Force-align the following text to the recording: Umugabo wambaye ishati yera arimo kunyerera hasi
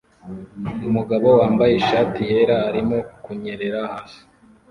Umugabo 0.87 1.27
wambaye 1.39 1.73
ishati 1.75 2.19
yera 2.29 2.55
arimo 2.69 2.97
kunyerera 3.23 3.79
hasi 3.91 4.19